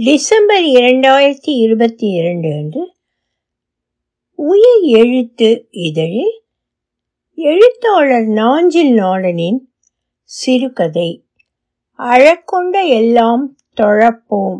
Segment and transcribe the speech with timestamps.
[0.00, 2.92] December இரண்டாயிரத்தி இருபத்தி இரண்டு அன்று
[4.34, 6.42] உயிர் எழுத்து இதழில்
[7.34, 9.58] எழுத்தாளர் நாஞ்சில் நாடனின்
[10.22, 11.24] சிறுகதை
[11.92, 14.58] அழக்கொண்ட எல்லாம் தொழப்போம்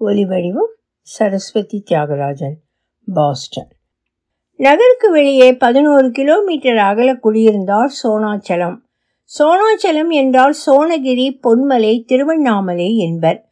[0.00, 2.54] ஒலிவடிவம் சரஸ்வதி தியாகராஜன்
[3.14, 3.68] பாஸ்டன்.
[4.56, 8.76] நகருக்கு வெளியே பதினோரு கிலோமீட்டர் அகல குடியிருந்தார் சோனாச்சலம்.
[9.38, 13.44] சோனாச்சலம் என்றால் சோனகிரி பொன்மலை திருவண்ணாமலை என்பர்.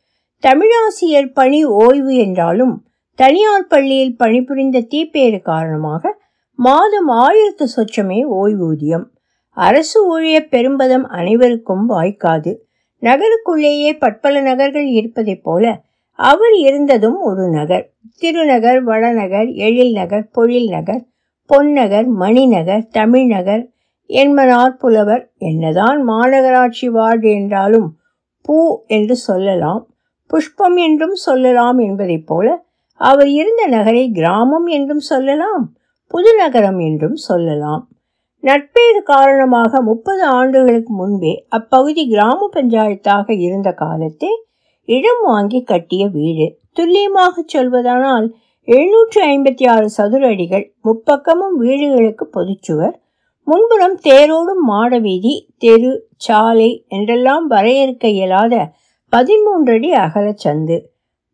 [0.45, 6.13] தமிழாசிரியர் பணி ஓய்வு என்றாலும் தனியார் பள்ளியில் பணிபுரிந்த தீப்பேறு காரணமாக
[6.59, 9.07] மாதம் ஆயிரத்து சொச்சமே ஓய்வூதியம்.
[9.49, 12.53] அரசு ஊழிய பெரும்பதம் அனைவருக்கும் வாய்க்காது.
[13.03, 15.81] நகருக்குள்ளேயே பற்பல நகர்கள் இருப்பதைப் போல
[16.13, 17.87] அவர் இருந்ததும் ஒரு நகர்.
[18.21, 21.03] திருநகர் வடநகர் எழில் நகர் பொழில் நகர்
[21.51, 23.65] பொன்னகர் மணிநகர் தமிழ்நகர்
[24.11, 25.32] என்பனார் புலவர்.
[25.39, 27.99] என்னதான் மாநகராட்சி வார்டு என்றாலும்
[28.43, 29.82] பூ என்று சொல்லலாம்.
[30.31, 32.47] புஷ்பம் என்றும் சொல்லலாம் என்பதைப் போல
[33.01, 35.65] அவர் இருந்த நகரை கிராமம் என்றும் சொல்லலாம்
[36.11, 37.83] புதுநகரம் என்றும் சொல்லலாம்.
[38.43, 44.33] நட்பேறு காரணமாக முப்பது ஆண்டுகளுக்கு முன்பே அப்பகுதி கிராம பஞ்சாயத்தாக இருந்த காலத்தே
[44.89, 46.47] இடம் வாங்கி கட்டிய வீடு.
[46.73, 48.27] துல்லியமாக சொல்வதானால்
[48.69, 52.95] எழுநூற்று ஐம்பத்தி ஆறு சதுர அடிகள் முப்பக்கமும் வீடுகளுக்கு பொதுச்சுவர்
[53.47, 58.55] முன்புறம் தேரோடும் மாடவீதி தெரு சாலை என்றெல்லாம் வரையறுக்க இயலாத
[59.15, 60.83] பதிமூன்றடி அகல சந்து.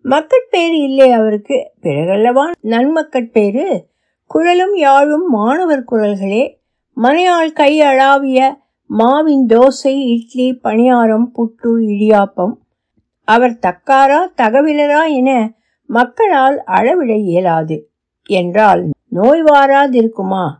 [0.02, 1.70] மக்கட்பேறு இல்லை அவருக்கு.
[1.82, 2.50] பிறகல்லவா?
[2.62, 3.86] நன்மக்கட்பேறு.
[4.26, 6.56] குழலும் யாழும் மாணவர் குரல்களே.
[7.02, 12.52] மனையாள் கை அளாவிய மாவின் தோசை இட்லி பணியாரம் புட்டு இடியாப்பம்.
[13.24, 15.52] அவர் தக்காரா தகவிலரா என
[15.86, 17.90] மக்களால் அளவிட இயலாது.
[18.26, 20.50] என்றால் நோய் வாராதிருக்குமா?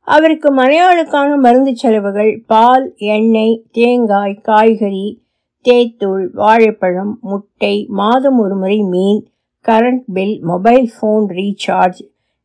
[0.00, 5.26] அவருக்கு மனையாளுக்கான மருந்து செலவுகள் பால் எண்ணெய் தேங்காய் காய்கறி
[5.68, 9.26] தேய்த்தூள் வாழைப்பழம் முட்டை மாதம் ஒரு முறை மீன்
[9.68, 12.00] current bill mobile phone recharge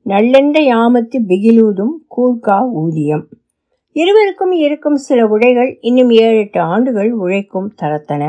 [0.06, 3.30] நல்லெண்ட யாமத்து பிகிலூதும் கூர்க்கா ஊதியம்.
[3.92, 8.24] இருவருக்கும் இருக்கும் சில உடைகள் இன்னும் ஏழு எட்டு ஆண்டுகள் உழைக்கும் தரத்தன.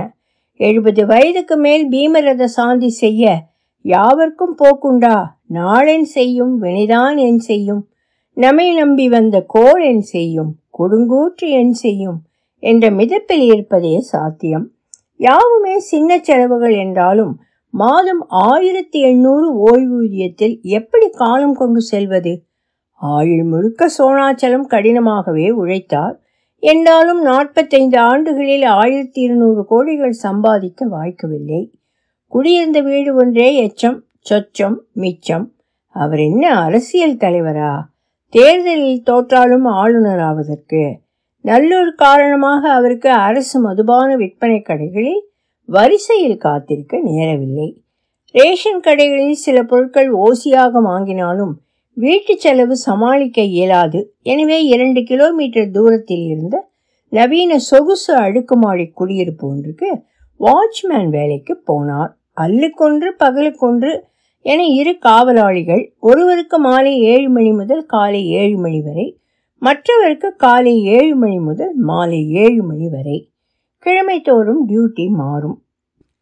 [0.56, 3.42] எழுபது வயதுக்கு மேல் பீமரத சாந்தி செய்ய
[3.80, 5.24] யாவர்க்கும் போக்குண்டா?
[5.54, 7.88] நாளென் செய்யும் வினைதான் என் செய்யும்.
[8.32, 12.20] நம்மை நம்பி வந்த கோள் என் செய்யும் கொடுங்கூற்று என் செய்யும்
[12.58, 14.73] என்ற மிதப்பில் இருப்பதே சாத்தியம்.
[15.24, 17.40] யாவுமே சின்ன செலவுகள் என்றாலும்
[17.70, 22.44] மாதம் ஆயிரத்தி எண்ணூறு ஓய்வூதியத்தில் எப்படி காலம் கொண்டு செல்வது?
[22.92, 26.14] ஆயுள் முழுக்க சோனாச்சலம் கடினமாகவே உழைத்தார்.
[26.58, 31.72] என்றாலும் நாற்பத்தைந்து ஆண்டுகளில் ஆயிரத்தி இருநூறு கோடிகள் சம்பாதிக்க வாய்க்கவில்லை.
[32.26, 35.52] குடியிருந்த வீடு ஒன்றே எச்சம் சொச்சம் மிச்சம்.
[35.88, 37.80] அவர் என்ன அரசியல் தலைவரா?
[38.28, 41.02] தேர்தலில் தோற்றாலும் ஆளுநர் ஆவதற்கு
[41.44, 45.22] நல்லொரு காரணமாக அவருக்கு அரசு மதுபான விற்பனை கடைகளில்
[45.68, 47.68] வரிசையில் காத்திருக்க நேரவில்லை.
[48.34, 51.52] ரேஷன் கடைகளில் சில பொருட்கள் ஓசியாக வாங்கினாலும்
[51.96, 54.00] வீட்டு செலவு சமாளிக்க இயலாது.
[54.22, 56.56] எனவே இரண்டு கிலோமீட்டர் தூரத்தில் இருந்த
[57.12, 59.90] நவீன சொகுசு அடுக்குமாடி குடியிருப்பு ஒன்றுக்கு
[60.40, 62.12] வாட்ச்மேன் வேலைக்கு போனார்.
[62.44, 63.92] அல்லுக்கொன்று பகலுக்கொன்று
[64.44, 69.06] என இரு காவலாளிகள் ஒருவருக்கு மாலை ஏழு மணி முதல் காலை ஏழு மணி வரை
[69.64, 73.32] மற்றவருக்கு காலை ஏழு மணி முதல் மாலை ஏழு மணி வரை.
[73.78, 75.64] கிழமை தோறும் டியூட்டி மாறும்.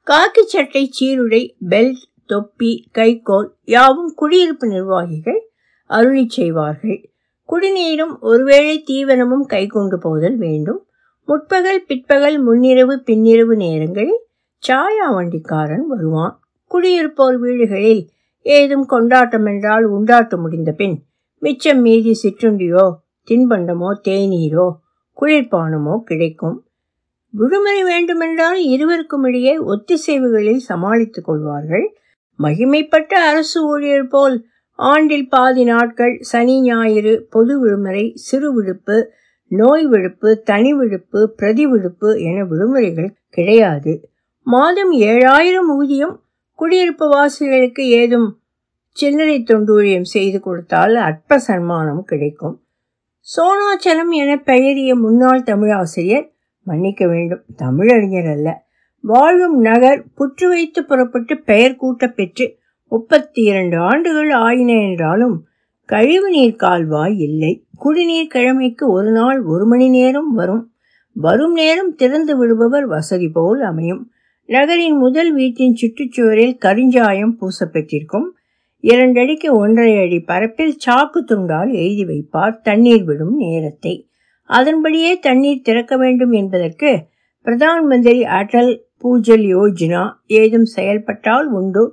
[0.07, 5.51] காக்கி சட்டை சீருடை பெல்ட் தொப்பி கைகோல் யாவும் குடியிருப்பு நிர்வாகிகள்
[5.87, 7.11] அருளி செய்வார்கள்.
[7.49, 10.87] குடிநீரும் ஒருவேளை தீவனமும் கை கொண்டு போதல் வேண்டும்.
[11.27, 14.27] முற்பகல் பிற்பகல் முன்னிரவு பின்னிரவு நேரங்களில்
[14.69, 16.41] சாயா வண்டிக்காரன் வருவான்.
[16.71, 18.09] குடியிருப்போர் வீடுகளில்
[18.43, 21.03] ஏதும் கொண்டாட்டம் என்றால் உண்டாட்டு முடிந்த பின்
[21.39, 23.01] மிச்சம் மீதி சிற்றுண்டியோ
[23.31, 24.69] தின்பண்டமோ தேநீரோ
[25.21, 26.65] குளிர்பானமோ கிடைக்கும்.
[27.31, 31.97] விடுமுறை வேண்டுமென்றால் இருவருக்கும் இடையே ஒத்திசைவுகளில் சமாளித்துக் கொள்வார்கள்.
[32.39, 39.13] மகிமைப்பட்ட அரசு ஊழியர் போல் ஆண்டில் பாதி நாட்கள் சனி ஞாயிறு பொது விடுமுறை சிறு விடுப்பு
[39.47, 44.11] நோய் விடுப்பு தனி விடுப்பு பிரதி விடுப்பு என விடுமுறைகள் கிடையாது.
[44.43, 46.23] மாதம் ஏழாயிரம் ஊதியம்
[46.55, 48.41] குடியிருப்பு வாசிகளுக்கு ஏதும்
[48.93, 52.62] சில்லறை தொண்டூழியம் செய்து கொடுத்தால் அற்ப சன்மானம் கிடைக்கும்.
[53.23, 56.33] சோனாச்சலம் என பெயரிய முன்னாள் தமிழாசிரியர்
[56.63, 58.65] மன்னிக்க வேண்டும் தமிழறிஞர் அல்ல.
[59.01, 62.59] வாழும் நகர் புற்று வைத்து புறப்பட்டு பெயர் கூட்ட பெற்று
[62.89, 65.45] முப்பத்தி இரண்டு ஆண்டுகள் ஆயின என்றாலும்
[65.87, 67.65] கழிவுநீர் கால்வாய் இல்லை.
[67.77, 70.73] குடிநீர் கிழமைக்கு ஒரு நாள் ஒரு மணி நேரம் வரும்.
[71.13, 74.11] வரும் நேரம் திறந்து விடுபவர் வசதி போல் அமையும்.
[74.45, 78.29] நகரின் முதல் வீட்டின் சுற்றுச்சுவரில் கரிஞ்சாயம் பூசப்பெற்றிருக்கும்.
[78.85, 83.95] இரண்டடிக்கு ஒன்றரை அடி பரப்பில் சாக்கு துண்டால் எழுதி வைப்பார் தண்ணீர் விடும் நேரத்தை.
[84.51, 86.91] அதன்படியே தண்ணீர் திறக்க வேண்டும் என்பதற்கு
[87.47, 91.85] பிரதான் மந்திரி அடல் பூஜல் யோஜனா ஏதும் செயல்பட்டால் உண்டு.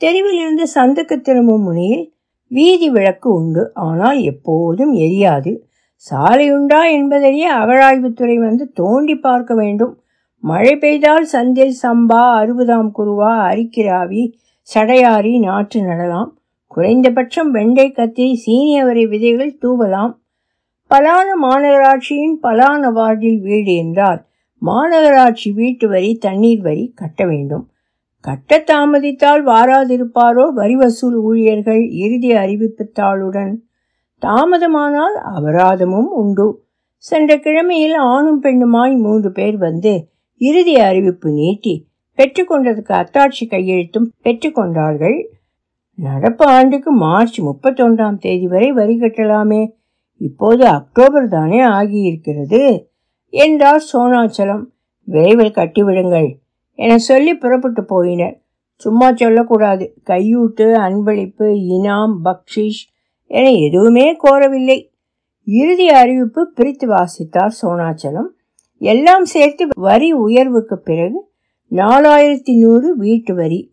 [0.00, 2.04] தெருவிலிருந்து சந்துக்கு திரும்பும் முனையில்
[2.50, 3.62] வீதி விளக்கு உண்டு.
[3.72, 5.52] ஆனால் எப்போதும் எரியாது.
[6.06, 9.94] சாலையுண்டா என்பதையே அகழாய்வுத்துறை வந்து தோண்டி பார்க்க வேண்டும்.
[10.44, 14.24] மழை பெய்தால் சந்தில் சம்பா அறுபதாம் குருவா அரிக்கிராவி
[14.68, 16.30] சடையாரி நாற்று நடலாம்.
[16.66, 20.14] குறைந்தபட்சம் வெண்டை கத்தி சீனியவரை விதைகள் தூவலாம்.
[20.90, 24.24] பலான மாநகராட்சியின் பலான வார்டில் வீடு என்றால்
[24.62, 27.68] மாநகராட்சி வீட்டு வரி தண்ணீர் வரி கட்ட வேண்டும்.
[28.20, 31.90] கட்ட தாமதித்தால் வாராதிருப்பாரோ வரி வசூல் ஊழியர்கள்?
[31.90, 33.54] இறுதி அறிவிப்பு தாளுடன்.
[34.22, 36.62] தாமதமானால் அபராதமும் உண்டு.
[36.96, 40.08] சென்ற கிழமையில் ஆணும் பெண்ணுமாய் மூன்று பேர் வந்து
[40.40, 41.74] இறுதி அறிவிப்பு நீட்டி
[42.16, 45.26] பெற்றுக்கொண்டதுக்கு அத்தாட்சி கையெழுத்தும் பெற்றுக்கொண்டார்கள்.
[45.94, 49.70] நடப்பு ஆண்டுக்கு மார்ச் முப்பத்தொன்றாம் தேதி வரை வரி கட்டலாமே.
[50.16, 52.86] இப்போது அக்டோபர் தானே ஆகியிருக்கிறது.
[53.28, 54.64] என்றார் சோனாச்சலம்.
[55.04, 56.36] விரைவில் கட்டிவிடுங்கள்
[56.74, 58.42] என சொல்லி புறப்பட்டு போயினர்.
[58.74, 59.94] சும்மா சொல்லக்கூடாது.
[60.06, 62.82] கையூட்டு அன்பளிப்பு இனாம் பக்ஷிஷ்
[63.24, 64.90] என எதுவுமே கோரவில்லை.
[65.44, 68.28] இறுதி அறிவிப்பு பிரித்து வாசித்தார் சோனாச்சலம்.
[68.78, 71.32] எல்லாம் சேர்த்து வரி உயர்வுக்கு பிறகு
[71.70, 73.70] நாலாயிரத்தி நூறு வீட்டு வரி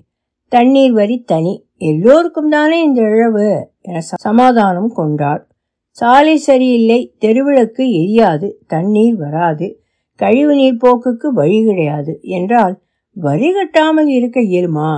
[0.51, 1.53] தண்ணீர் வரி தனி.
[1.77, 3.47] எல்லோருக்கும் தானே இந்த இழவு?
[3.81, 5.47] என சமாதானம் கொண்டார்
[5.97, 9.67] சாலை சரியில்லை தெருவிளக்கு எரியாது தண்ணீர் வராது
[10.19, 12.75] கழிவுநீர் போக்குக்கு வழி கிடையாது என்றால்
[13.15, 14.91] வரி கட்டாமல் இருக்க இயலுமா?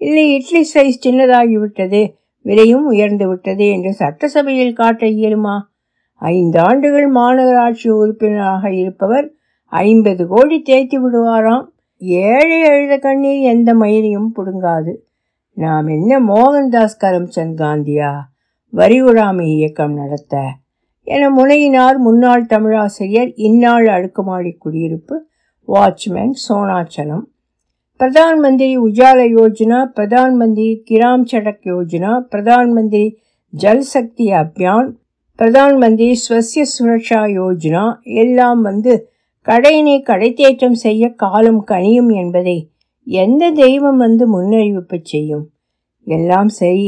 [0.00, 2.02] இல்லை இட்லி சைஸ் சின்னதாகிவிட்டது
[2.44, 5.56] விலையும் உயர்ந்து விட்டது என்று சட்டசபையில் காட்ட இயலுமா?
[6.22, 9.28] ஐந்து ஆண்டுகள் மாநகராட்சி உறுப்பினராக இருப்பவர்
[9.72, 11.68] ஐம்பது கோடி தேய்த்து விடுவாராம்.
[12.04, 14.94] ஏழை எழுத கண்ணீர் எந்த மயிலையும் புடுங்காது.
[15.54, 18.18] நாம் என்ன மோகன்தாஸ் கரம்சந்த் காந்தியா?
[18.70, 20.42] வரி உடாமை இயக்கம் நடத்த.
[21.02, 25.26] என முனையினார் முன்னாள் தமிழாசிரியர் இந்நாள் அடுக்குமாடி குடியிருப்பு
[25.68, 27.22] வாட்ச்மேன் சோனாச்சலம்.
[27.98, 34.92] பிரதான் மந்திரி உஜால யோஜனா பிரதான் மந்திரி கிராம் சடக் யோஜனா பிரதான் மந்திரி ஜல் சக்தி அபியான்
[35.38, 39.06] பிரதான் மந்திரி ஸ்வசிய சுரக்ஷா யோஜனா எல்லாம் வந்து
[39.46, 42.70] கடையினை கடைத்தேற்றம் செய்ய காலம் கனியும் என்பதை
[43.06, 45.44] எந்த தெய்வம் வந்து முன்னறிவிப்பு செய்யும்?
[46.06, 46.86] எல்லாம் சரி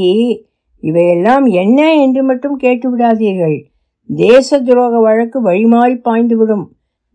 [0.82, 3.56] இவையெல்லாம் என்ன என்று மட்டும் கேட்டு விடாதீர்கள்.
[4.06, 6.64] தேச துரோக வழக்கு வழிமாறி பாய்ந்துவிடும்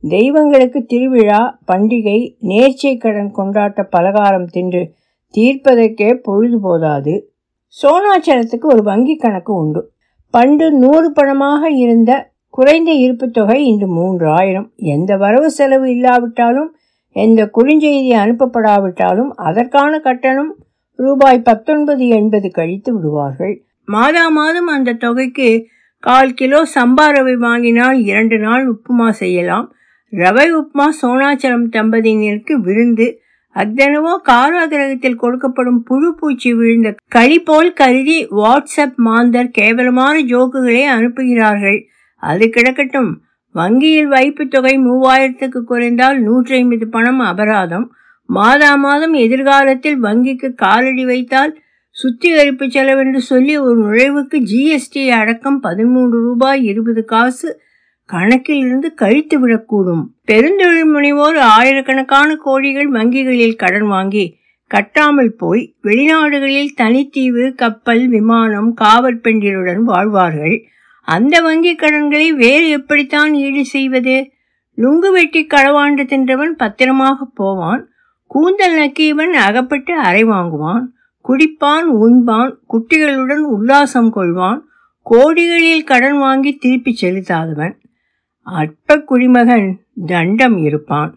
[0.04, 4.94] தெய்வங்களுக்கு திருவிழா பண்டிகை நேர்ச்சை கடன் கொண்டாட்ட பலகாரம் தின்று
[5.34, 7.14] தீர்ப்பதற்கே பொழுது போதாது.
[7.78, 9.82] சோனாச்சலத்துக்கு ஒரு வங்கி கணக்கு உண்டு.
[10.34, 12.12] பண்டு நூறு பணமாக இருந்த
[12.54, 16.72] குறைந்த இருப்பு தொகை இன்று மூன்று ஆயிரம் எந்த வரவு செலவு இல்லாவிட்டாலும்
[17.16, 20.52] எந்த குறுஞ்செய்தி அனுப்பப்படாவிட்டாலும் அதற்கான கட்டணம்
[21.00, 23.56] ரூபாய் பத்தொன்பது எண்பது கழித்து விடுவார்கள்.
[23.86, 25.50] மாதா மாதம் அந்த தொகைக்கு
[26.04, 29.68] கால் கிலோ சம்பா ரவை வாங்கினால் இரண்டு நாள் உப்புமா செய்யலாம்.
[30.14, 33.08] ரவை உப்புமா சோனாச்சலம் தம்பதியினருக்கு விருந்து.
[33.56, 41.80] அத்தனவோ காராகிரகத்தில் கொடுக்கப்படும் புழு பூச்சி விழுந்த களி போல் கருதி வாட்ஸ்அப் மாந்தர் கேவலமான ஜோக்குகளை அனுப்புகிறார்கள்.
[42.24, 43.12] அது கிடக்கட்டும்.
[43.56, 47.88] வங்கியில் வைப்பு தொகை மூவாயிரத்துக்கு குறைந்தால் நூற்றி ஐம்பது பணம் அபராதம்.
[48.30, 51.54] மாதா மாதம் எதிர்காலத்தில் வங்கிக்கு காலடி வைத்தால்
[51.96, 57.62] சுத்திகரிப்பு செலவென்று சொல்லி ஒரு நுழைவுக்கு ஜிஎஸ்டி அடக்கம் பதிமூன்று ரூபாய் இருபது காசு
[58.10, 60.04] கணக்கில் இருந்து கழித்து விடக்கூடும்.
[60.28, 64.26] பெருந்தொழில் முனைவோர் ஆயிரக்கணக்கான கோடிகள் வங்கிகளில் கடன் வாங்கி
[64.72, 70.58] கட்டாமல் போய் வெளிநாடுகளில் தனித்தீவு கப்பல் விமானம் காவற்பெண்டிலுடன் வாழ்வார்கள்.
[71.16, 74.16] அந்த வங்கி கடன்களை வேறு எப்படித்தான் ஈடு செய்வது?
[74.74, 77.82] நுங்கு வெட்டி களவாண்டு தின்றவன் பத்திரமாக போவான்.
[78.28, 80.86] கூந்தல் நக்கியவன் அகப்பட்டு அறை வாங்குவான்.
[81.28, 84.60] குடிப்பான் உண்பான் குட்டிகளுடன் உல்லாசம் கொள்வான்.
[85.06, 87.76] கோடிகளில் கடன் வாங்கி திருப்பி செலுத்தாதவன்.
[88.42, 89.68] அற்ப குடிமகன்
[90.06, 91.12] தண்டம் இருப்பான்.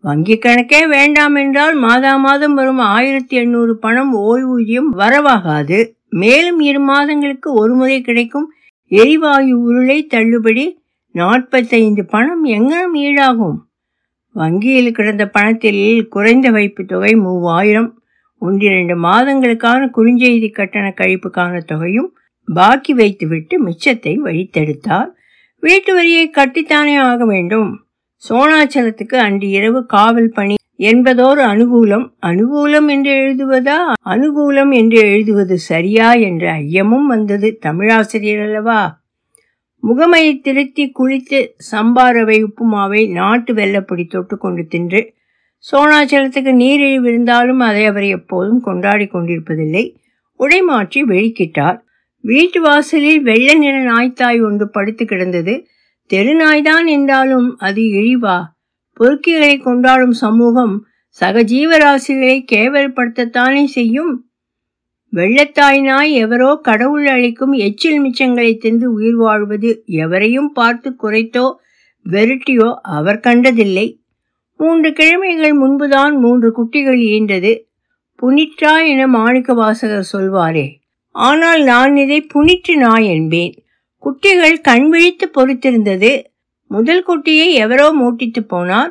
[0.00, 5.78] வங்கி கணக்கே வேண்டாம் என்றால் மாதா மாதம் வரும் ஆயிரத்தி எண்ணூறு பணம் ஓய்வூதியம் வரவாகாது.
[6.22, 8.48] மேலும் இரு மாதங்களுக்கு ஒரு முறை கிடைக்கும்
[9.00, 10.64] எரிவாயு உருளை தள்ளுபடி
[11.14, 13.58] நாற்பத்தைந்து பணம் எங்கனம் ஈடாகும்.
[14.34, 17.90] வங்கியில் கிடந்த பணத்தில் குறைந்த வைப்பு தொகை மூவாயிரம்.
[18.42, 22.10] ஒன்றிரண்டு மாதங்களுக்கான குறுஞ்செய்தி கட்டண கழிப்புக்கான தொகையும்
[22.48, 25.10] பாக்கி வைத்துவிட்டு மிச்சத்தை வழித்தெடுத்தார்.
[25.62, 27.70] வீட்டு வரியை கட்டித்தானே ஆக வேண்டும்.
[28.28, 32.12] சோனாச்சலத்துக்கு அன்று இரவு காவல் பணி என்பதோர் அனுகூலம்.
[32.22, 33.76] அனுகூலம் என்று எழுதுவதா?
[34.04, 39.02] அனுகூலம் என்று எழுதுவது சரியா என்ற ஐயமும் வந்தது தமிழாசிரியர் அல்லவா?
[39.82, 45.14] முகமையை திருத்தி குளித்து சம்பாரவை உப்புமாவை நாட்டு வெள்ளப்பொடி தொட்டு கொண்டு தின்று
[45.72, 49.94] சோனாச்சலத்துக்கு நீரிழிவு இருந்தாலும் அதை அவர் எப்போதும் கொண்டாடி கொண்டிருப்பதில்லை.
[50.38, 51.78] உடைமாற்றி வெளிக்கிட்டார்.
[52.20, 55.66] வீட்டு வாசலில் வெள்ளை நிற நாய்த்தாய் ஒன்று படுத்து கிடந்தது.
[56.06, 58.42] தெரு நாய்தான் என்றாலும் அது இழிவா?
[58.94, 60.74] பொறுக்கிகளை கொண்டாடும் சமூகம்
[61.20, 64.12] சகஜீவராசிகளை கேவல்படுத்தத்தானே செய்யும்?
[65.12, 71.44] வெள்ளத்தாய் நாய் எவரோ கடவுள் அளிக்கும் எச்சில் மிச்சங்களை தின்று உயிர் வாழ்வது எவரையும் பார்த்து குறைத்தோ
[72.06, 73.86] வெருட்டியோ அவர் கண்டதில்லை.
[74.60, 77.52] மூன்று கிழமைகள் முன்புதான் மூன்று குட்டிகள் ஈன்றது.
[78.22, 80.66] புனிற்றா என மாணிக்க வாசகர் சொல்வாரே
[81.14, 83.54] ஆனால் நான் இதை புனிற்று நாய் என்பேன்
[83.98, 86.12] குட்டிகள் கண் விழித்து பொறுத்திருந்தது.
[86.66, 88.90] முதல் குட்டியை எவரோ மூட்டித்து போனார்.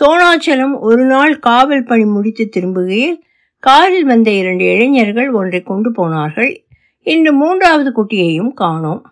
[0.00, 3.20] சோனாச்சலம் ஒரு நாள் காவல் பணி முடித்து திரும்புகையில்
[3.58, 6.66] காரில் வந்த இரண்டு இளைஞர்கள் ஒன்றை கொண்டு போனார்கள்.
[7.02, 9.02] இன்று மூன்றாவது குட்டியையும் காணோம்.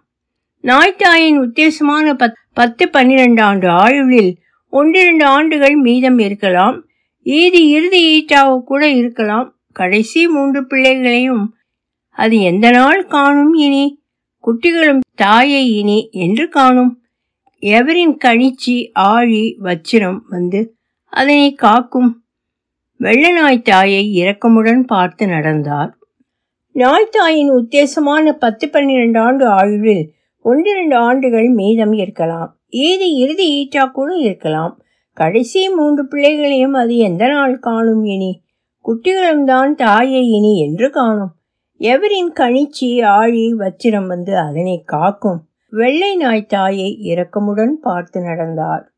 [0.62, 4.38] நாய்த்தாயின் உத்தேசமான பத் பத்து பன்னிரண்டு ஆண்டு ஆயுளில்
[4.68, 6.84] ஒன்றிரண்டு ஆண்டுகள் மீதம் இருக்கலாம்.
[7.24, 9.56] ஈதி இறுதி ஈட்டாவோ கூட இருக்கலாம்.
[9.72, 11.54] கடைசி மூன்று பிள்ளைகளையும்
[12.10, 14.02] அது எந்த நாள் காணும் இனி?
[14.46, 17.01] குட்டிகளும் தாயை இனி என்று காணும்.
[17.62, 20.60] எவரின் கணிச்சி ஆழி வச்சிரம் வந்து
[21.12, 22.22] அதனை காக்கும்?
[22.96, 25.98] வெள்ள நாய் தாயை இரக்கமுடன் பார்த்து நடந்தார்.
[26.74, 30.12] நாய்த்தாயின் உத்தேசமான பத்து பன்னிரண்டு ஆண்டு ஆயுளில்
[30.44, 32.58] ஒன்றிரண்டு ஆண்டுகள் மீதம் இருக்கலாம்.
[32.68, 34.82] ஏது இறுதி ஈட்டா கூட இருக்கலாம்.
[35.12, 38.42] கடைசி மூன்று பிள்ளைகளையும் அது எந்த நாள் காணும் இனி?
[38.84, 41.32] குட்டிகளும் தான் தாயை இனி என்று காணும்.
[41.80, 45.40] எவரின் கணிச்சி ஆழி வச்சிரம் வந்து அதனை காக்கும்?
[45.72, 48.92] வெள்ளை நாய் தாயை இரக்கமுடன் பார்த்து நடந்தார்.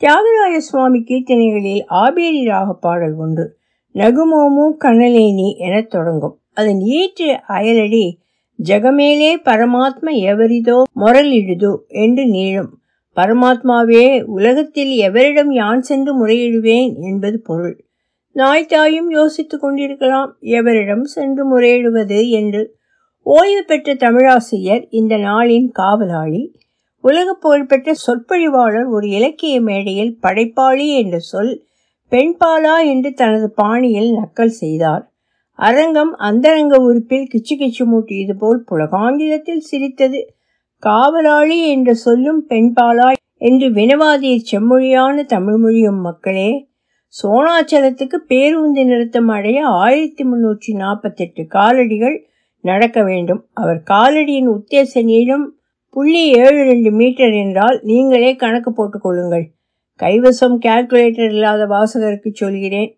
[0.00, 3.56] தியாகராய சுவாமி கீர்த்தனைகளில் ஆபேரி ராக பாடல் ஒன்று
[3.94, 6.40] நகுமோமு கனலேனி எனத் தொடங்கும்.
[6.52, 8.18] அதன் ஈற்று அயலடி
[8.64, 12.70] ஜகமேலே பரமாத்ம எவரிதோ முரலிடுதோ என்று நீளும்.
[13.16, 17.84] பரமாத்மாவே உலகத்தில் எவரிடம் யான் சென்று முறையிடுவேன் என்பது பொருள்.
[18.34, 22.78] நாய்த்தாயும் யோசித்துக் கொண்டிருக்கலாம் எவரிடம் சென்று முறையிடுவது என்று
[23.26, 26.40] ஓய்வு பெற்ற தமிழாசிரியர் இந்த நாளின் காவலாளி.
[27.00, 31.52] உலக புகழ்பெற்ற சொற்பொழிவாளர் ஒரு இலக்கிய மேடையில் படைப்பாளி என்ற சொல்
[32.12, 35.04] பெண்பாலா என்று தனது பாணியில் நக்கல் செய்தார்.
[35.58, 40.20] அரங்கம் அந்தரங்க உறுப்பில் கிச்சு கிச்சு மூட்டியது போல் புலகாங்கிதத்தில் சிரித்தது.
[40.82, 46.50] காவலாளி என்ற சொல்லும் பெண்பாலா என்று வினவாதிய செம்மொழியான தமிழ்மொழியும் மக்களே
[47.14, 52.18] சோனாச்சலத்துக்கு பேருந்து நிறுத்தம் அடைய ஆயிரத்தி முன்னூற்றி நாற்பத்தெட்டு காலடிகள்
[52.64, 53.40] நடக்க வேண்டும்.
[53.52, 55.46] அவர் காலடியின் உத்தேச நீளம்
[55.96, 59.46] புள்ளி ஏழு ரெண்டு மீட்டர் என்றால் நீங்களே கணக்கு போட்டுக்கொள்ளுங்கள்
[60.00, 62.90] கைவசம் கால்குலேட்டர் இல்லாத வாசகருக்கு சொல்கிறேன்.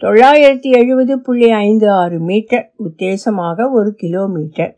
[0.00, 4.72] தொள்ளாயிரத்தி எழுபது புள்ளி ஐந்து ஆறு மீட்டர் உத்தேசமாக ஒரு கிலோமீட்டர்.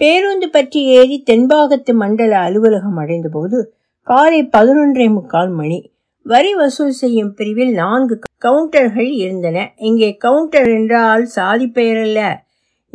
[0.00, 3.58] பேருந்து பற்றி ஏறி தென்பாகத்து மண்டல அலுவலகம் அடைந்தபோது
[4.06, 5.78] காலை பதினொன்றே முக்கால் மணி.
[6.26, 9.58] வரி வசூல் செய்யும் பிரிவில் நான்கு கவுண்டர்கள் இருந்தன.
[9.88, 12.20] இங்கே கவுண்டர் என்றால் சாதி பெயரல்ல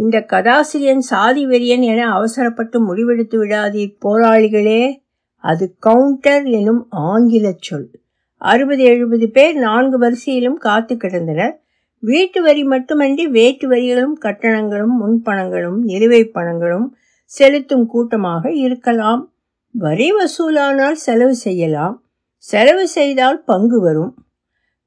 [0.02, 4.96] இந்த கதாசிரியன் சாதி வெறியன் என அவசரப்பட்டு முடிவெடுத்து விடாதீர் போராளிகளே.
[5.36, 7.90] அது கவுண்டர் எனும் ஆங்கில சொல்.
[8.38, 11.52] அறுபது எழுபது பேர் நான்கு வரிசையிலும் காத்து கிடந்தனர்.
[12.00, 16.88] வீட்டு வரி மட்டுமன்றி வேட்டு வரிகளும் கட்டணங்களும் முன்பணங்களும் நிலுவை பணங்களும்
[17.26, 19.32] செலுத்தும் கூட்டமாக இருக்கலாம்.
[19.72, 22.04] வரி வசூலானால் செலவு செய்யலாம்.
[22.38, 24.14] செலவு செய்தால் பங்கு வரும்.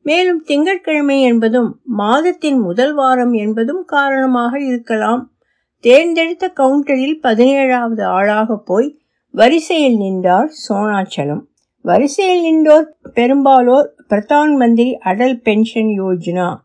[0.05, 5.33] மேலும் திங்கட்கிழமை என்பதும் மாதத்தின் முதல் வாரம் என்பதும் காரணமாக இருக்கலாம்.
[5.81, 8.99] தேர்ந்தெடுத்த கவுண்டரில் பதினேழாவது ஆளாக போய்
[9.31, 11.41] வரிசையில் நின்றார் சோனாச்சலம்.
[11.83, 16.57] வரிசையில் நின்றோர் பெரும்பாலோர் பிரதான் மந்திரி அடல் பென்ஷன் யோஜனா.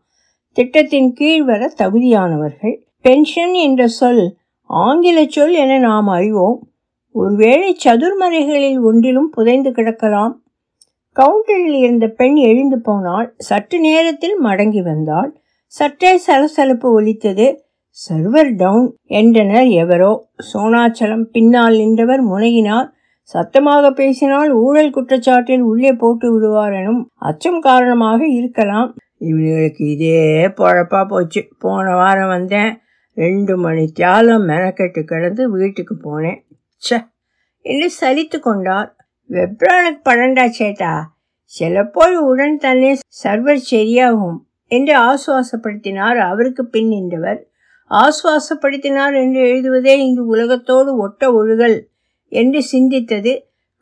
[0.52, 2.76] திட்டத்தின் கீழ் வர தகுதியானவர்கள்.
[3.02, 6.68] பென்ஷன் என்ற சொல் ஆங்கில சொல் என நாம் அறிவோம்.
[7.12, 10.39] ஒருவேளை சதுர்மறைகளில் ஒன்றிலும் புதைந்து கிடக்கலாம்.
[11.20, 13.34] கவுண்டரில் இருந்த பெண் எழுந்து போனாள்.
[13.36, 15.40] சற்று நேரத்தில் மடங்கி வந்தாள்.
[15.66, 17.64] சற்றே சலசலப்பு ஒலித்தது.
[18.08, 20.30] சர்வர் டவுன் என்றனர் எவரோ.
[20.52, 22.88] சோனாச்சலம் பின்னால் நின்றவர் முனகினார்.
[23.22, 28.94] சத்தமாக பேசினால் ஊழல் குற்றச்சாட்டில் உள்ளே போட்டு விடுவார் எனும் அச்சம் காரணமாக இருக்கலாம்.
[29.18, 31.48] இவனுக்கு இதே பொழப்பா போச்சு.
[31.58, 32.80] போன வாரம் வந்தேன்.
[33.14, 36.40] ரெண்டு மணி தியாலம் மெனக்கெட்டு கிடந்து வீட்டுக்கு போனேன்.
[36.90, 36.98] ச
[37.64, 38.96] என்று சலித்து கொண்டார்.
[39.30, 40.92] வெப்ரானுக்கு பன்னெண்டா சேட்டா
[41.52, 42.90] சிலப்போல் உடன் தன்னே
[43.22, 44.38] சர்வர் சரியாகும்
[44.70, 47.40] என்று ஆசுவாசப்படுத்தினார் அவருக்கு பின் நின்றவர்.
[47.90, 51.78] ஆசுவாசப்படுத்தினார் என்று எழுதுவதே இன்று உலகத்தோடு ஒட்ட ஒழுகல்
[52.28, 53.32] என்று சிந்தித்தது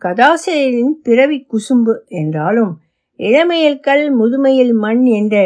[0.03, 2.73] கதாசிரியரின் பிறவி குசும்பு என்றாலும்
[3.17, 5.37] இளமையில் கல் முதுமையில் மண் என்ற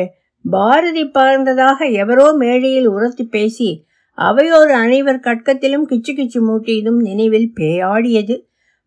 [0.45, 3.71] பாரதி பகர்ந்ததாக எவரோ மேடையில் உரத்து பேசி
[4.19, 8.37] அவையோர் அனைவர் கட்கத்திலும் கிச்சு கிச்சு மூட்டியதும் நினைவில் பேயாடியது.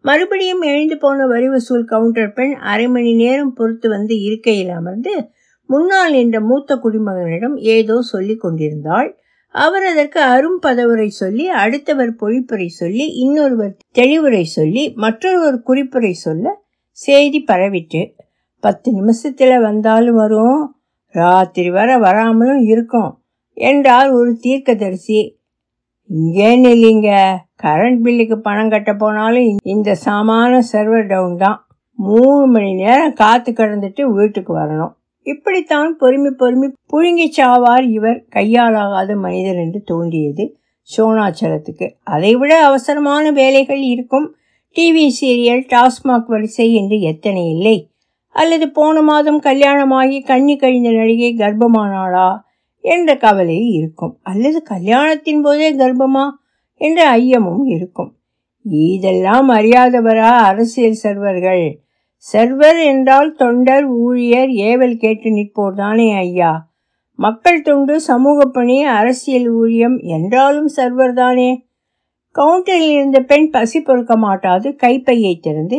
[0.07, 5.13] மறுபடியும் எழுந்து போன வரி வசூல் கவுண்டர் பெண் அரை மணி நேரம் பொறுத்து வந்து இருக்கையில் அமர்ந்து
[5.69, 9.09] முன்னால் நின்ற மூத்த குடிமகனிடம் ஏதோ சொல்லி கொண்டிருந்தாள்.
[9.55, 16.53] அவர் அதற்கு அரும் பதவுரை சொல்லி அடுத்தவர் பொழிப்புரை சொல்லி இன்னொருவர் தெளிவுரை சொல்லி மற்றொருவர் குறிப்புரை சொல்ல
[16.91, 18.01] செய்தி பரவிட்டு
[18.63, 20.61] பத்து நிமிஷத்தில் வந்தாலும் வரும்.
[21.15, 23.11] ராத்திரி வர வராமலும் இருக்கும்.
[23.57, 25.19] என்றார் ஒரு தீர்க்கதரிசி.
[26.09, 27.11] இங்கேன்னு இல்லைங்க
[27.63, 31.67] கரண்ட் பில்லுக்கு பணம் கட்ட போனாலும் இந்த சாமான சர்வர் டவுன் தான்.
[31.93, 34.93] மூணு மணி நேரம் காத்து கிடந்துட்டு வீட்டுக்கு வரணும்.
[35.21, 38.25] இப்படித்தான் பொறுமை பொறுமை புழுங்கி சாவார் இவர்.
[38.35, 40.57] கையாலாகாத மனிதர் என்று தோன்றியது
[40.97, 41.89] சோனாச்சலத்துக்கு.
[42.03, 44.35] அதைவிட அவசரமான வேலைகள் இருக்கும்.
[44.75, 47.91] டிவி சீரியல் டாஸ்மாக் வரிசை என்று எத்தனை இல்லை.
[48.29, 52.37] அல்லது போன மாதம் கல்யாணமாகி கண்ணி கழிந்த நடிகை கர்ப்பமானாளா?
[52.85, 54.13] என்ற கவலை இருக்கும்.
[54.23, 56.25] அல்லது கல்யாணத்தின் போதே கர்ப்பமா
[56.81, 58.11] என்ற ஐயமும் இருக்கும்.
[58.89, 61.65] இதெல்லாம் அறியாதவரா அரசியல் சர்வர்கள்?
[62.25, 66.53] சர்வர் என்றால் தொண்டர் ஊழியர் ஏவல் கேட்டு நிற்போர் தானே ஐயா.
[67.19, 71.49] மக்கள் தொண்டு சமூக பணி அரசியல் ஊழியம் என்றாலும் சர்வர் தானே.
[72.35, 75.77] கவுண்டரில் இருந்த பெண் பசி பொறுக்க மாட்டாது கைப்பையை திறந்து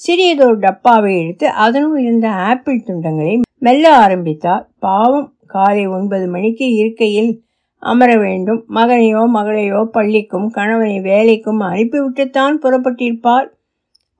[0.00, 7.32] சிறியதொரு டப்பாவை எடுத்து அதனுள் இருந்த ஆப்பிள் துண்டங்களை மெல்ல ஆரம்பித்தார் பாவம் காலை ஒன்பது மணிக்கு இருக்கையில்
[7.82, 8.62] அமர வேண்டும்.
[8.74, 13.48] மகனையோ மகளையோ பள்ளிக்கும் கணவனை வேலைக்கும் அனுப்பிவிட்டுத்தான் புறப்பட்டிருப்பார்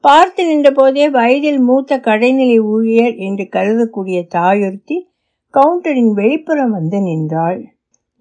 [0.05, 4.97] பார்த்து நின்றபோதே வயதில் மூத்த கடைநிலை ஊழியர் என்று கருதக்கூடிய தாயொருத்தி
[5.55, 7.61] கவுண்டரின் வெளிப்புறம் வந்து நின்றாள்.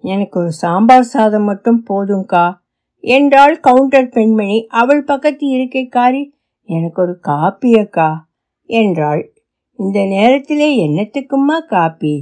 [0.04, 2.46] எனக்கு ஒரு சாம்பார் சாதம் மட்டும் போதும்கா?
[3.04, 4.58] என்றாள் கவுண்டர் பெண்மணி.
[4.66, 6.22] அவள் பக்கத்து இருக்கைக்காரி
[6.68, 8.10] எனக்கு ஒரு காப்பியக்கா?
[8.70, 9.22] என்றாள்.
[9.78, 12.16] இந்த நேரத்திலே என்னத்துக்குமா காப்பி?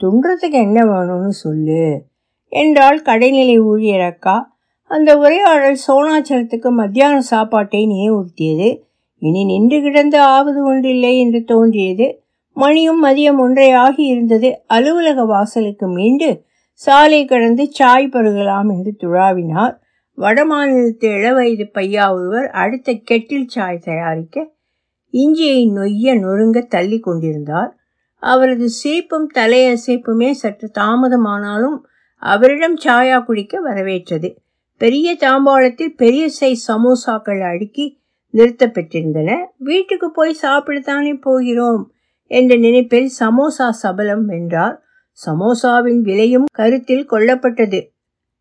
[0.00, 2.02] துன்றத்துக்கு என்ன வேணும்னு சொல்லு
[2.48, 4.58] என்றாள் கடைநிலை ஊழியர் அக்கா.
[4.84, 8.80] அந்த உரையாடல் சோனாச்சலத்துக்கு மத்தியான சாப்பாட்டை நினைவுறுத்தியது
[9.18, 12.22] இனி நின்று கிடந்து ஆவது ஒன்றில்லை என்று தோன்றியது.
[12.52, 14.62] மணியும் மதியம் ஒன்றையாகி இருந்தது.
[14.66, 16.42] அலுவலக வாசலுக்கு மீண்டு
[16.72, 19.78] சாலை கடந்து சாய் பருகலாம் என்று துழாவினார்.
[20.18, 24.46] வடமாநிலத்து இளவயது பையா ஒருவர் அடுத்த கெட்டில் சாய் தயாரிக்க
[25.12, 27.79] இஞ்சியை நொய்ய நொறுங்க தள்ளி கொண்டிருந்தார்.
[28.20, 31.78] அவரது சிரிப்பும் தலையசைப்புமே சற்று தாமதமானாலும்
[32.16, 34.36] அவரிடம் சாயா குடிக்க வரவேற்றது.
[34.76, 37.98] பெரிய தாம்பாளத்தில் பெரிய சைஸ் சமோசாக்கள் அடுக்கி
[38.34, 39.38] நிறுத்தப்பட்டிருந்தன.
[39.56, 41.92] வீட்டுக்கு போய் சாப்பிடத்தானே போகிறோம்
[42.26, 44.82] என்ற நினைப்பில் சமோசா சபலம் வென்றார்.
[45.26, 47.80] சமோசாவின் விலையும் கருத்தில் கொள்ளப்பட்டது.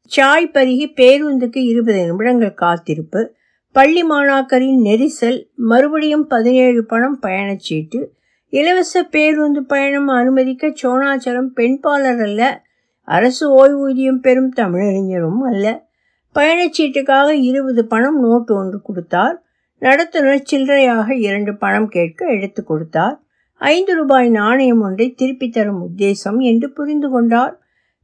[0.05, 3.35] சாய் பருகி பேருந்துக்கு இருபது நிமிடங்கள் காத்திருப்பு.
[3.71, 8.05] பள்ளி மாணாக்கரின் நெரிசல் மறுபடியும் பதினேழு பணம் பயணச்சீட்டு
[8.49, 12.61] இலவச பேருந்து பயணம் அனுமதிக்க சோனாச்சலம் பெண்பாளர் அல்ல
[13.03, 15.85] அரசு ஓய்வூதியம் பெறும் தமிழறிஞரும் அல்ல.
[16.35, 19.43] பயணச்சீட்டுக்காக இருபது பணம் நோட்டு ஒன்று கொடுத்தார்.
[19.81, 23.21] நடத்துனர் சில்லறையாக இரண்டு பணம் கேட்க எடுத்து கொடுத்தார்.
[23.57, 27.59] ஐந்து ரூபாய் நாணயம் ஒன்றை திருப்பி தரும் உத்தேசம் என்று புரிந்து கொண்டார்.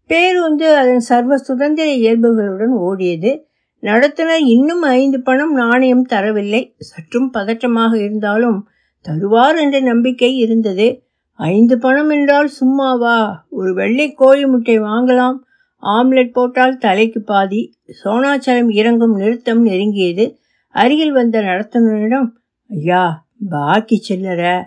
[0.07, 3.43] பேருந்து அதன் சர்வ சுதந்திர இயல்புகளுடன் ஓடியது.
[3.83, 6.73] நடத்துனர் இன்னும் ஐந்து பணம் நாணயம் தரவில்லை.
[6.77, 8.67] சற்றும் பதற்றமாக இருந்தாலும்
[9.07, 11.03] தருவார் என்ற நம்பிக்கை இருந்தது.
[11.33, 13.45] ஐந்து பணம் என்றால் சும்மாவா?
[13.49, 15.37] ஒரு வெள்ளை கோழி முட்டை வாங்கலாம்.
[15.81, 17.77] ஆம்லெட் போட்டால் தலைக்கு பாதி.
[18.03, 20.37] சோனாச்சலம் இறங்கும் நிறுத்தம் நெருங்கியது.
[20.69, 22.27] அருகில் வந்த நடத்துனரிடம்
[22.69, 24.63] ஐயா பாக்கி சில்லற?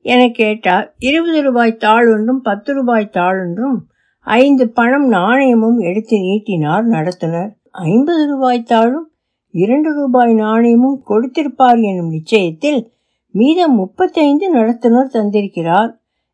[0.00, 3.86] என கேட்டார் இருபது ரூபாய் தாள் ஒன்றும் பத்து ரூபாய் தாள் ஒன்றும்
[4.18, 7.50] ஐந்து பணம் நாணயமும் எடுத்து நீட்டினார் நடத்துனர்.
[7.70, 9.08] ஐம்பது ரூபாய் தாளும்
[9.50, 12.92] இரண்டு ரூபாய் நாணயமும் கொடுத்திருப்பார் எனும் நிச்சயத்தில்
[13.34, 15.90] மீதம் முப்பத்தைந்து நடத்துனர் தந்திருக்கிறார்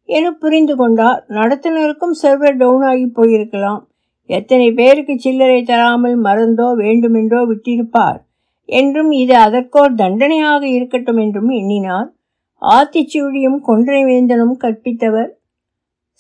[0.09, 1.21] என புரிந்து கொண்டார்.
[1.29, 3.83] நடத்துனருக்கும் சர்வர் டவுன் ஆகி போயிருக்கலாம்.
[4.27, 8.19] எத்தனை பேருக்கு சில்லறை தராமல் மறந்தோ வேண்டுமென்றோ விட்டிருப்பார்
[8.69, 12.09] என்றும் இது அதற்கோர் தண்டனையாக இருக்கட்டும் என்றும் எண்ணினார்.
[12.63, 15.31] ஆத்திச்சூடியும் கொன்றை வேந்தனும் கற்பித்தவர்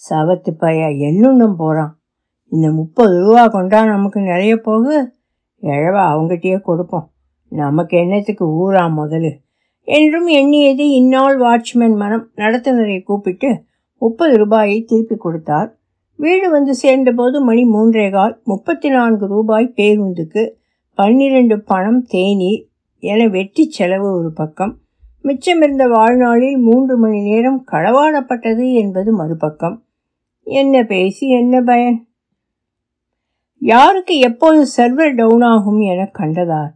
[0.02, 1.92] சவத்து பையா என்னும் போகிறான்
[2.52, 4.96] இந்த முப்பது ரூபா கொண்டா நமக்கு நிறைய போகு?
[5.62, 7.06] எழவா அவங்ககிட்டயே கொடுப்போம்.
[7.52, 9.30] நமக்கு என்னத்துக்கு ஊரா முதலு?
[9.87, 12.29] என்றும் எண்ணியது இந்நாள் வாட்ச்மேன் மனம்.
[12.37, 13.62] நடத்துனரை கூப்பிட்டு
[13.99, 15.77] முப்பது ரூபாயை திருப்பி கொடுத்தார்.
[16.16, 20.51] வீடு வந்து சேர்ந்தபோது மணி மூன்றே கால் முப்பத்தி நான்கு ரூபாய் பேருந்துக்கு
[20.94, 22.66] பன்னிரண்டு பணம் தேநீர்
[22.99, 24.79] என வெட்டி செலவு ஒரு பக்கம்.
[25.25, 29.85] மிச்சமிருந்த வாழ்நாளில் மூன்று மணி நேரம் களவாடப்பட்டது என்பது மறுபக்கம்.
[30.42, 32.07] என்ன பேசி என்ன பயன்?
[33.59, 36.75] யாருக்கு எப்போது சர்வர் டவுன் ஆகும் என கண்டதார்.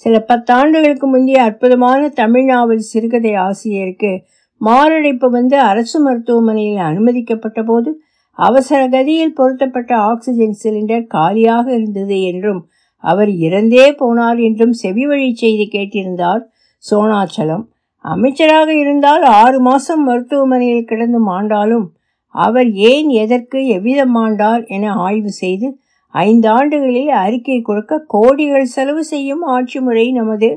[0.00, 4.24] சில பத்தாண்டுகளுக்கு முந்தைய அற்புதமான தமிழ் நாவல் சிறுகதை ஆசிரியருக்கு
[4.60, 12.68] மாரடைப்பு வந்து அரசு மருத்துவமனையில் அனுமதிக்கப்பட்ட போது அவசர கதியில் பொருத்தப்பட்ட ஆக்சிஜன் சிலிண்டர் காலியாக இருந்தது என்றும்
[13.04, 16.42] அவர் இறந்தே போனார் என்றும் செவி வழி செய்தி கேட்டிருந்தார்
[16.90, 17.64] சோனாச்சலம்.
[18.04, 21.86] அமைச்சராக இருந்தால் ஆறு மாசம் மருத்துவமனையில் கிடந்து மாண்டாலும்
[22.34, 25.80] அவர் ஏன் எதற்கு எவ்விதம் மாண்டார் என ஆய்வு செய்து
[26.14, 30.48] ஐந்து ஆண்டுகளில் அறிக்கை கொடுக்க கோடிகள் செலவு செய்யும் ஆட்சி முறை நமது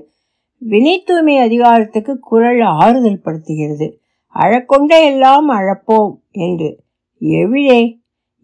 [0.62, 3.88] வினை தூய்மை அதிகாரத்துக்கு குரல் ஆறுதல் படுத்துகிறது.
[4.36, 6.70] அழக்கொண்ட எல்லாம் அழப்போம் என்று.
[7.22, 7.82] எவிழே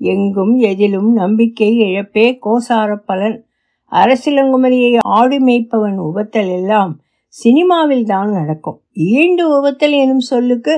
[0.01, 3.37] எங்கும் எதிலும் நம்பிக்கை இழப்பே கோசார பலன்.
[3.91, 6.91] அரசிலங்குமரியை ஆடு மேய்ப்பவன் உவத்தல் எல்லாம்
[7.27, 8.77] சினிமாவில் தான் நடக்கும்.
[8.93, 10.73] ஈண்டு உவத்தல் எனும் சொல்லுக்கு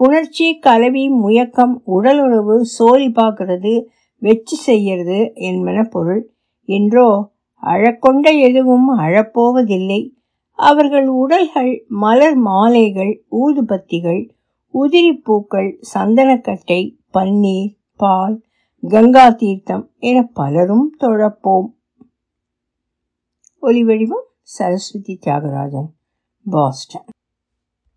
[0.00, 3.72] புணர்ச்சி கலவி முயக்கம் உடலுறவு சோழி பார்க்கறது
[4.22, 6.22] வெச்சு செய்யறது என்பன பொருள்
[6.68, 10.00] என்றோ அழக்கொண்ட எதுவும் அழப்போவதில்லை.
[10.58, 14.22] அவர்கள் உடல்கள் மலர் மாலைகள் ஊதுபத்திகள்
[14.74, 16.80] உதிரிப்பூக்கள் சந்தனக்கட்டை
[17.14, 18.36] பன்னீர் பால்
[18.82, 21.70] கங்கா தீர்த்தம் என பலரும் தொழப்போம்.
[23.62, 25.90] ஒலிவடிவம் சரஸ்வதி தியாகராஜன்
[26.46, 27.08] பாஸ்டன்.